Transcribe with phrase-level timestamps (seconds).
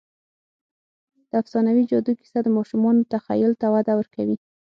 [1.29, 4.37] د افسانوي جادو کیسه د ماشومانو تخیل ته وده ورکوي.